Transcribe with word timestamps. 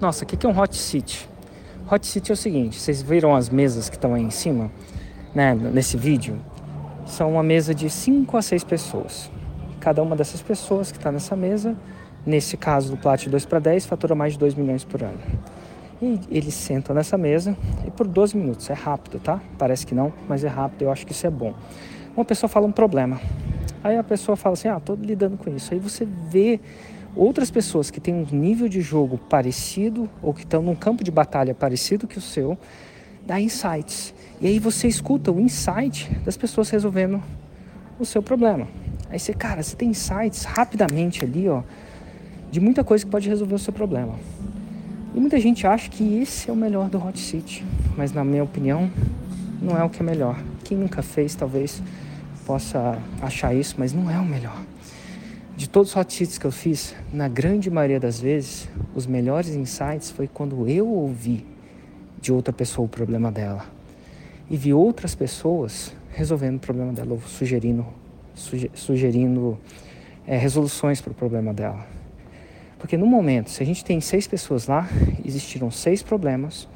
Nossa, 0.00 0.24
o 0.24 0.26
que 0.26 0.46
é 0.46 0.48
um 0.48 0.58
hot 0.58 0.74
seat? 0.74 1.28
Hot 1.90 2.06
seat 2.06 2.30
é 2.30 2.32
o 2.32 2.36
seguinte: 2.36 2.80
vocês 2.80 3.02
viram 3.02 3.36
as 3.36 3.50
mesas 3.50 3.90
que 3.90 3.96
estão 3.96 4.14
aí 4.14 4.22
em 4.22 4.30
cima, 4.30 4.70
né, 5.34 5.54
nesse 5.54 5.98
vídeo? 5.98 6.38
São 7.04 7.32
uma 7.32 7.42
mesa 7.42 7.74
de 7.74 7.90
5 7.90 8.34
a 8.34 8.40
6 8.40 8.64
pessoas. 8.64 9.30
Cada 9.78 10.02
uma 10.02 10.16
dessas 10.16 10.40
pessoas 10.40 10.90
que 10.90 10.96
está 10.96 11.12
nessa 11.12 11.36
mesa, 11.36 11.76
nesse 12.24 12.56
caso 12.56 12.90
do 12.92 12.96
Plat 12.96 13.26
2 13.26 13.44
para 13.44 13.58
10, 13.58 13.84
fatura 13.84 14.14
mais 14.14 14.34
de 14.34 14.38
2 14.38 14.54
milhões 14.54 14.84
por 14.84 15.02
ano. 15.02 15.18
E 16.00 16.18
eles 16.30 16.54
sentam 16.54 16.94
nessa 16.94 17.18
mesa 17.18 17.54
e 17.86 17.90
por 17.90 18.06
12 18.06 18.36
minutos. 18.38 18.70
É 18.70 18.74
rápido, 18.74 19.20
tá? 19.20 19.38
Parece 19.58 19.86
que 19.86 19.94
não, 19.94 20.12
mas 20.26 20.44
é 20.44 20.48
rápido. 20.48 20.82
Eu 20.82 20.90
acho 20.90 21.04
que 21.04 21.12
isso 21.12 21.26
é 21.26 21.30
bom. 21.30 21.52
Uma 22.16 22.24
pessoa 22.24 22.48
fala 22.48 22.66
um 22.66 22.72
problema. 22.72 23.20
Aí 23.84 23.98
a 23.98 24.04
pessoa 24.04 24.34
fala 24.34 24.54
assim: 24.54 24.68
Ah, 24.68 24.80
tô 24.80 24.94
lidando 24.94 25.36
com 25.36 25.50
isso. 25.54 25.74
Aí 25.74 25.80
você 25.80 26.06
vê 26.06 26.58
outras 27.14 27.50
pessoas 27.50 27.90
que 27.90 28.00
têm 28.00 28.14
um 28.14 28.26
nível 28.30 28.68
de 28.68 28.80
jogo 28.80 29.18
parecido 29.18 30.08
ou 30.22 30.32
que 30.32 30.42
estão 30.42 30.62
num 30.62 30.74
campo 30.74 31.02
de 31.02 31.10
batalha 31.10 31.54
parecido 31.54 32.06
que 32.06 32.18
o 32.18 32.20
seu, 32.20 32.56
dá 33.26 33.40
insights. 33.40 34.14
E 34.40 34.46
aí 34.46 34.58
você 34.58 34.88
escuta 34.88 35.30
o 35.30 35.40
insight 35.40 36.10
das 36.24 36.36
pessoas 36.36 36.70
resolvendo 36.70 37.22
o 37.98 38.04
seu 38.04 38.22
problema. 38.22 38.66
Aí 39.10 39.18
você, 39.18 39.32
cara, 39.32 39.62
você 39.62 39.76
tem 39.76 39.90
insights 39.90 40.44
rapidamente 40.44 41.24
ali, 41.24 41.48
ó, 41.48 41.62
de 42.50 42.60
muita 42.60 42.82
coisa 42.84 43.04
que 43.04 43.10
pode 43.10 43.28
resolver 43.28 43.54
o 43.54 43.58
seu 43.58 43.72
problema. 43.72 44.14
E 45.14 45.20
muita 45.20 45.40
gente 45.40 45.66
acha 45.66 45.90
que 45.90 46.18
esse 46.18 46.48
é 46.48 46.52
o 46.52 46.56
melhor 46.56 46.88
do 46.88 47.04
Hot 47.04 47.18
City, 47.18 47.64
mas 47.96 48.12
na 48.12 48.24
minha 48.24 48.44
opinião, 48.44 48.90
não 49.60 49.76
é 49.76 49.82
o 49.82 49.90
que 49.90 50.00
é 50.00 50.04
melhor. 50.04 50.38
Quem 50.64 50.78
nunca 50.78 51.02
fez, 51.02 51.34
talvez 51.34 51.82
possa 52.46 52.98
achar 53.20 53.54
isso, 53.54 53.74
mas 53.76 53.92
não 53.92 54.10
é 54.10 54.18
o 54.18 54.24
melhor. 54.24 54.56
De 55.60 55.68
todos 55.68 55.90
os 55.90 55.96
hot 55.96 56.10
seats 56.10 56.38
que 56.38 56.46
eu 56.46 56.50
fiz, 56.50 56.96
na 57.12 57.28
grande 57.28 57.70
maioria 57.70 58.00
das 58.00 58.18
vezes, 58.18 58.66
os 58.94 59.06
melhores 59.06 59.54
insights 59.54 60.10
foi 60.10 60.26
quando 60.26 60.66
eu 60.66 60.88
ouvi 60.88 61.46
de 62.18 62.32
outra 62.32 62.50
pessoa 62.50 62.86
o 62.86 62.88
problema 62.88 63.30
dela 63.30 63.66
e 64.48 64.56
vi 64.56 64.72
outras 64.72 65.14
pessoas 65.14 65.94
resolvendo 66.12 66.56
o 66.56 66.60
problema 66.60 66.94
dela, 66.94 67.12
ou 67.12 67.20
sugerindo, 67.20 67.86
sugerindo 68.72 69.58
é, 70.26 70.34
resoluções 70.38 71.02
para 71.02 71.10
o 71.10 71.14
problema 71.14 71.52
dela. 71.52 71.86
Porque 72.78 72.96
no 72.96 73.04
momento, 73.04 73.50
se 73.50 73.62
a 73.62 73.66
gente 73.66 73.84
tem 73.84 74.00
seis 74.00 74.26
pessoas 74.26 74.66
lá, 74.66 74.88
existiram 75.22 75.70
seis 75.70 76.02
problemas. 76.02 76.66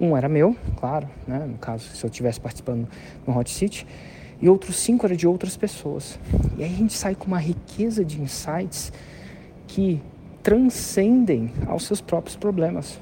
Um 0.00 0.16
era 0.16 0.28
meu, 0.28 0.56
claro, 0.80 1.08
né? 1.28 1.46
no 1.46 1.58
caso, 1.58 1.84
se 1.94 2.04
eu 2.04 2.10
estivesse 2.10 2.40
participando 2.40 2.88
no 3.24 3.38
Hot 3.38 3.48
City, 3.48 3.86
e 4.42 4.48
outros 4.48 4.76
cinco 4.76 5.06
eram 5.06 5.16
de 5.16 5.26
outras 5.26 5.56
pessoas. 5.56 6.18
E 6.58 6.62
aí 6.64 6.70
a 6.70 6.76
gente 6.76 6.92
sai 6.92 7.14
com 7.14 7.26
uma 7.26 7.38
riqueza 7.38 8.04
de 8.04 8.20
insights 8.20 8.92
que 9.66 10.02
transcendem 10.42 11.50
aos 11.66 11.86
seus 11.86 12.00
próprios 12.02 12.36
problemas. 12.36 13.00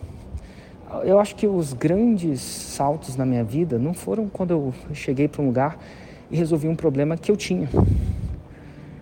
Eu 1.02 1.18
acho 1.18 1.34
que 1.34 1.46
os 1.46 1.72
grandes 1.72 2.40
saltos 2.40 3.16
na 3.16 3.24
minha 3.24 3.42
vida 3.42 3.78
não 3.78 3.94
foram 3.94 4.28
quando 4.28 4.50
eu 4.50 4.74
cheguei 4.92 5.26
para 5.26 5.42
um 5.42 5.46
lugar 5.46 5.78
e 6.30 6.36
resolvi 6.36 6.68
um 6.68 6.76
problema 6.76 7.16
que 7.16 7.30
eu 7.30 7.36
tinha 7.36 7.68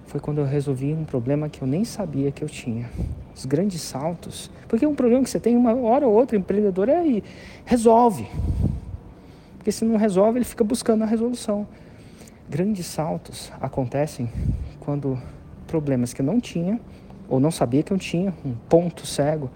foi 0.09 0.19
quando 0.19 0.39
eu 0.39 0.47
resolvi 0.47 0.95
um 0.95 1.05
problema 1.05 1.51
que 1.51 1.61
eu 1.61 1.69
nem 1.69 1.85
sabia 1.85 2.33
que 2.33 2.43
eu 2.43 2.49
tinha. 2.49 2.89
Os 3.37 3.45
grandes 3.45 3.83
saltos. 3.83 4.51
Porque 4.67 4.87
um 4.87 4.95
problema 4.95 5.23
que 5.23 5.29
você 5.29 5.39
tem, 5.39 5.55
uma 5.55 5.75
hora 5.75 6.07
ou 6.07 6.15
outra, 6.15 6.37
empreendedor 6.37 6.89
é 6.89 6.97
aí, 6.97 7.23
resolve. 7.67 8.27
Porque 9.59 9.71
se 9.71 9.85
não 9.85 9.97
resolve, 9.97 10.39
ele 10.39 10.47
fica 10.47 10.65
buscando 10.65 11.05
a 11.05 11.07
resolução. 11.07 11.67
Grandes 12.49 12.87
saltos 12.87 13.53
acontecem 13.61 14.31
quando 14.81 15.21
problemas 15.67 16.15
que 16.15 16.23
eu 16.23 16.27
não 16.27 16.41
tinha, 16.41 16.81
ou 17.29 17.39
não 17.39 17.51
sabia 17.51 17.83
que 17.83 17.93
eu 17.93 17.99
tinha, 17.99 18.33
um 18.45 18.55
ponto 18.69 19.07
cego, 19.07 19.51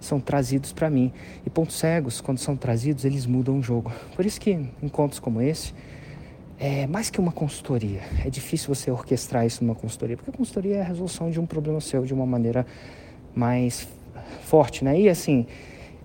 são 0.00 0.20
trazidos 0.20 0.72
para 0.72 0.88
mim. 0.88 1.12
E 1.44 1.50
pontos 1.50 1.76
cegos, 1.76 2.20
quando 2.20 2.38
são 2.38 2.56
trazidos, 2.56 3.04
eles 3.04 3.26
mudam 3.26 3.58
o 3.58 3.62
jogo. 3.62 3.90
Por 4.14 4.24
isso 4.24 4.40
que 4.40 4.68
encontros 4.82 5.18
como 5.18 5.42
esse, 5.42 5.74
é 6.58 6.86
mais 6.86 7.10
que 7.10 7.20
uma 7.20 7.32
consultoria. 7.32 8.02
É 8.24 8.30
difícil 8.30 8.72
você 8.72 8.90
orquestrar 8.90 9.44
isso 9.44 9.64
numa 9.64 9.74
consultoria, 9.74 10.16
porque 10.16 10.30
a 10.30 10.32
consultoria 10.32 10.76
é 10.76 10.80
a 10.80 10.84
resolução 10.84 11.30
de 11.30 11.40
um 11.40 11.46
problema 11.46 11.80
seu 11.80 12.04
de 12.04 12.14
uma 12.14 12.26
maneira 12.26 12.64
mais 13.34 13.88
forte, 14.42 14.84
né? 14.84 15.00
E 15.00 15.08
assim, 15.08 15.46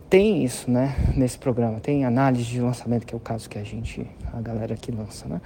tem 0.10 0.44
isso, 0.44 0.70
né, 0.70 0.96
nesse 1.16 1.38
programa, 1.38 1.80
tem 1.80 2.06
análise 2.06 2.46
de 2.46 2.62
lançamento, 2.62 3.06
que 3.06 3.14
é 3.14 3.18
o 3.18 3.20
caso 3.20 3.50
que 3.50 3.58
a 3.58 3.64
gente, 3.64 4.06
a 4.32 4.42
galera 4.42 4.76
aqui 4.76 4.92
lança, 4.92 5.28
né? 5.28 5.42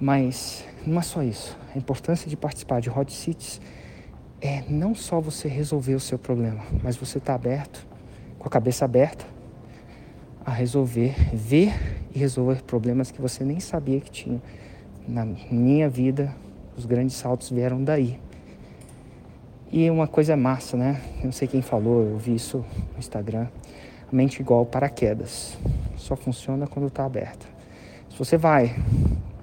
Mas 0.00 0.64
não 0.86 0.98
é 0.98 1.02
só 1.02 1.22
isso. 1.22 1.58
A 1.74 1.78
importância 1.78 2.28
de 2.28 2.36
participar 2.36 2.80
de 2.80 2.88
Hot 2.88 3.12
Cities 3.12 3.60
é 4.40 4.62
não 4.68 4.94
só 4.94 5.20
você 5.20 5.48
resolver 5.48 5.94
o 5.94 6.00
seu 6.00 6.18
problema, 6.18 6.64
mas 6.82 6.96
você 6.96 7.18
estar 7.18 7.32
tá 7.32 7.34
aberto, 7.34 7.86
com 8.38 8.46
a 8.46 8.50
cabeça 8.50 8.84
aberta, 8.84 9.24
a 10.46 10.52
resolver, 10.52 11.14
ver 11.34 11.74
e 12.14 12.18
resolver 12.18 12.62
problemas 12.62 13.10
que 13.10 13.20
você 13.20 13.44
nem 13.44 13.60
sabia 13.60 14.00
que 14.00 14.10
tinha. 14.10 14.40
Na 15.06 15.26
minha 15.50 15.88
vida, 15.88 16.34
os 16.76 16.86
grandes 16.86 17.16
saltos 17.16 17.50
vieram 17.50 17.82
daí. 17.82 18.20
E 19.70 19.90
uma 19.90 20.06
coisa 20.06 20.36
massa, 20.36 20.76
né? 20.76 21.00
Não 21.22 21.32
sei 21.32 21.46
quem 21.48 21.60
falou, 21.60 22.02
eu 22.02 22.16
vi 22.16 22.34
isso 22.34 22.64
no 22.92 22.98
Instagram. 22.98 23.48
A 24.10 24.14
mente 24.16 24.40
igual 24.40 24.64
paraquedas. 24.64 25.58
Só 25.96 26.16
funciona 26.16 26.66
quando 26.66 26.86
está 26.86 27.04
aberta. 27.04 27.46
Se 28.08 28.18
você 28.18 28.38
vai 28.38 28.74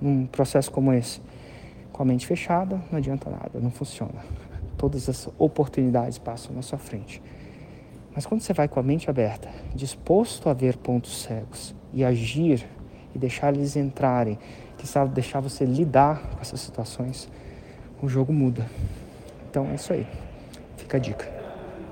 num 0.06 0.26
processo 0.26 0.72
como 0.72 0.94
esse, 0.94 1.22
com 1.92 2.04
a 2.04 2.06
mente 2.06 2.28
fechada, 2.28 2.82
não 2.92 2.98
adianta 2.98 3.30
nada, 3.30 3.60
não 3.60 3.72
funciona. 3.72 4.24
Todas 4.78 5.10
as 5.10 5.30
oportunidades 5.38 6.18
passam 6.18 6.56
na 6.56 6.62
sua 6.62 6.78
frente. 6.78 7.22
Mas 8.14 8.26
quando 8.26 8.42
você 8.42 8.54
vai 8.54 8.68
com 8.68 8.80
a 8.80 8.84
mente 8.84 9.10
aberta, 9.10 9.50
disposto 9.74 10.50
a 10.50 10.54
ver 10.54 10.78
pontos 10.78 11.24
cegos 11.24 11.76
e 11.94 12.04
agir 12.04 12.66
e 13.14 13.20
deixar 13.20 13.54
eles 13.54 13.76
entrarem, 13.76 14.38
que 14.78 14.88
sabe 14.88 15.14
deixar 15.14 15.40
você 15.40 15.66
lidar 15.66 16.22
com 16.22 16.42
essas 16.42 16.62
situações, 16.62 17.30
o 18.02 18.08
jogo 18.08 18.32
muda. 18.32 18.66
Então 19.50 19.68
é 19.70 19.76
isso 19.76 19.92
aí. 19.92 20.08
Fica 20.78 20.98
a 20.98 21.00
dica. 21.00 21.35